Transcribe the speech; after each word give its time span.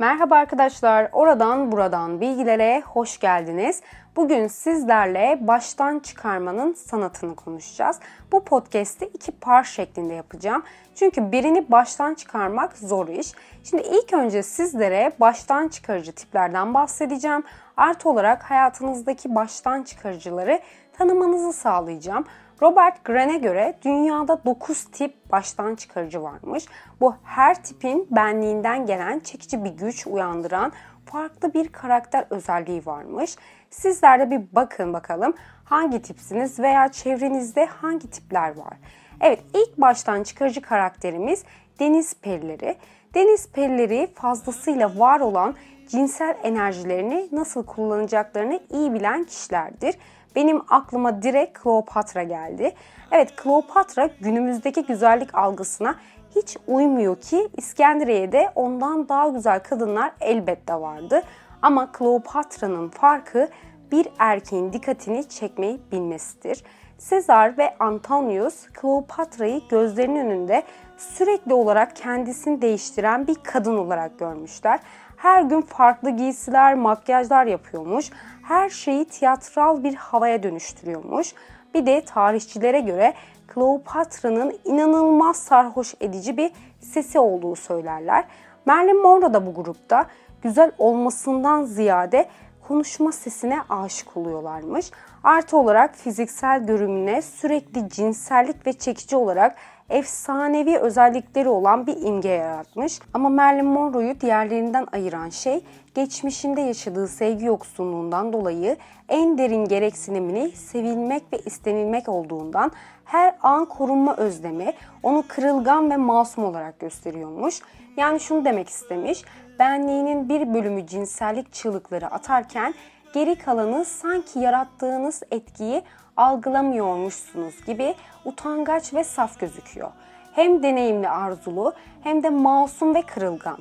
Merhaba 0.00 0.36
arkadaşlar, 0.36 1.08
oradan 1.12 1.72
buradan 1.72 2.20
bilgilere 2.20 2.82
hoş 2.86 3.20
geldiniz. 3.20 3.82
Bugün 4.16 4.46
sizlerle 4.46 5.38
baştan 5.40 5.98
çıkarmanın 5.98 6.72
sanatını 6.72 7.36
konuşacağız. 7.36 8.00
Bu 8.32 8.44
podcast'i 8.44 9.04
iki 9.04 9.32
par 9.32 9.64
şeklinde 9.64 10.14
yapacağım. 10.14 10.62
Çünkü 10.94 11.32
birini 11.32 11.70
baştan 11.70 12.14
çıkarmak 12.14 12.76
zor 12.78 13.08
iş. 13.08 13.32
Şimdi 13.64 13.82
ilk 13.82 14.12
önce 14.12 14.42
sizlere 14.42 15.12
baştan 15.20 15.68
çıkarıcı 15.68 16.12
tiplerden 16.12 16.74
bahsedeceğim. 16.74 17.42
Artı 17.76 18.08
olarak 18.08 18.42
hayatınızdaki 18.42 19.34
baştan 19.34 19.82
çıkarıcıları 19.82 20.60
tanımanızı 20.98 21.52
sağlayacağım. 21.52 22.24
Robert 22.62 23.04
Green'e 23.04 23.38
göre 23.38 23.78
dünyada 23.84 24.44
9 24.44 24.84
tip 24.84 25.32
baştan 25.32 25.74
çıkarıcı 25.74 26.22
varmış. 26.22 26.64
Bu 27.00 27.14
her 27.24 27.62
tipin 27.62 28.06
benliğinden 28.10 28.86
gelen 28.86 29.20
çekici 29.20 29.64
bir 29.64 29.70
güç 29.70 30.06
uyandıran 30.06 30.72
farklı 31.06 31.54
bir 31.54 31.68
karakter 31.68 32.24
özelliği 32.30 32.86
varmış. 32.86 33.36
Sizler 33.70 34.20
de 34.20 34.30
bir 34.30 34.40
bakın 34.52 34.92
bakalım 34.92 35.34
hangi 35.64 36.02
tipsiniz 36.02 36.58
veya 36.58 36.88
çevrenizde 36.88 37.66
hangi 37.66 38.10
tipler 38.10 38.56
var. 38.56 38.76
Evet 39.20 39.40
ilk 39.54 39.78
baştan 39.78 40.22
çıkarıcı 40.22 40.62
karakterimiz 40.62 41.44
deniz 41.80 42.14
perileri. 42.14 42.76
Deniz 43.14 43.52
perileri 43.52 44.08
fazlasıyla 44.14 44.98
var 44.98 45.20
olan 45.20 45.54
cinsel 45.88 46.36
enerjilerini 46.42 47.28
nasıl 47.32 47.66
kullanacaklarını 47.66 48.60
iyi 48.70 48.94
bilen 48.94 49.24
kişilerdir 49.24 49.94
benim 50.36 50.62
aklıma 50.68 51.22
direkt 51.22 51.58
Kleopatra 51.58 52.22
geldi. 52.22 52.74
Evet 53.12 53.36
Kleopatra 53.36 54.10
günümüzdeki 54.20 54.82
güzellik 54.82 55.34
algısına 55.34 55.94
hiç 56.36 56.56
uymuyor 56.66 57.16
ki 57.16 57.48
İskenderiye'de 57.56 58.50
ondan 58.54 59.08
daha 59.08 59.28
güzel 59.28 59.62
kadınlar 59.62 60.12
elbette 60.20 60.74
vardı. 60.74 61.22
Ama 61.62 61.92
Kleopatra'nın 61.92 62.88
farkı 62.88 63.48
bir 63.92 64.08
erkeğin 64.18 64.72
dikkatini 64.72 65.28
çekmeyi 65.28 65.80
bilmesidir. 65.92 66.64
Sezar 66.98 67.58
ve 67.58 67.78
Antonius 67.78 68.66
Kleopatra'yı 68.66 69.60
gözlerinin 69.68 70.26
önünde 70.26 70.62
sürekli 70.96 71.54
olarak 71.54 71.96
kendisini 71.96 72.62
değiştiren 72.62 73.26
bir 73.26 73.34
kadın 73.34 73.76
olarak 73.76 74.18
görmüşler. 74.18 74.80
Her 75.18 75.42
gün 75.42 75.60
farklı 75.60 76.10
giysiler, 76.10 76.74
makyajlar 76.74 77.46
yapıyormuş 77.46 78.10
her 78.42 78.70
şeyi 78.70 79.04
tiyatral 79.04 79.84
bir 79.84 79.94
havaya 79.94 80.42
dönüştürüyormuş. 80.42 81.34
Bir 81.74 81.86
de 81.86 82.04
tarihçilere 82.04 82.80
göre 82.80 83.14
Kleopatra'nın 83.48 84.58
inanılmaz 84.64 85.36
sarhoş 85.36 85.94
edici 86.00 86.36
bir 86.36 86.52
sesi 86.80 87.18
olduğu 87.18 87.56
söylerler. 87.56 88.24
Marilyn 88.66 89.02
Monroe 89.02 89.34
da 89.34 89.46
bu 89.46 89.54
grupta 89.54 90.06
güzel 90.42 90.72
olmasından 90.78 91.64
ziyade 91.64 92.28
konuşma 92.68 93.12
sesine 93.12 93.58
aşık 93.68 94.16
oluyorlarmış. 94.16 94.90
Artı 95.24 95.56
olarak 95.56 95.94
fiziksel 95.94 96.66
görünümüne 96.66 97.22
sürekli 97.22 97.88
cinsellik 97.88 98.66
ve 98.66 98.72
çekici 98.72 99.16
olarak 99.16 99.56
efsanevi 99.88 100.78
özellikleri 100.78 101.48
olan 101.48 101.86
bir 101.86 101.96
imge 101.96 102.28
yaratmış. 102.28 103.00
Ama 103.14 103.28
Marilyn 103.28 103.66
Monroe'yu 103.66 104.20
diğerlerinden 104.20 104.86
ayıran 104.92 105.28
şey 105.28 105.64
geçmişinde 105.94 106.60
yaşadığı 106.60 107.08
sevgi 107.08 107.44
yoksunluğundan 107.44 108.32
dolayı 108.32 108.76
en 109.08 109.38
derin 109.38 109.64
gereksinimini 109.64 110.50
sevilmek 110.50 111.32
ve 111.32 111.38
istenilmek 111.38 112.08
olduğundan 112.08 112.72
her 113.04 113.34
an 113.42 113.64
korunma 113.64 114.16
özlemi 114.16 114.72
onu 115.02 115.24
kırılgan 115.28 115.90
ve 115.90 115.96
masum 115.96 116.44
olarak 116.44 116.80
gösteriyormuş. 116.80 117.60
Yani 117.96 118.20
şunu 118.20 118.44
demek 118.44 118.68
istemiş, 118.68 119.24
benliğinin 119.58 120.28
bir 120.28 120.54
bölümü 120.54 120.86
cinsellik 120.86 121.52
çığlıkları 121.52 122.06
atarken 122.06 122.74
geri 123.14 123.38
kalanı 123.38 123.84
sanki 123.84 124.38
yarattığınız 124.38 125.22
etkiyi 125.30 125.82
algılamıyormuşsunuz 126.18 127.64
gibi 127.66 127.94
utangaç 128.24 128.94
ve 128.94 129.04
saf 129.04 129.40
gözüküyor. 129.40 129.90
Hem 130.32 130.62
deneyimli 130.62 131.08
arzulu 131.08 131.72
hem 132.02 132.22
de 132.22 132.30
masum 132.30 132.94
ve 132.94 133.02
kırılgan. 133.02 133.58